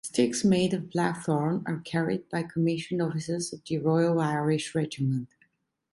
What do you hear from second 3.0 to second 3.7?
officers of